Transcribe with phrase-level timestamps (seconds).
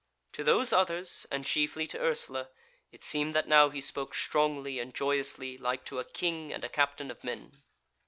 [0.33, 2.49] To those others, and chiefly to Ursula,
[2.91, 6.69] it seemed that now he spoke strongly and joyously, like to a king and a
[6.69, 7.61] captain of men.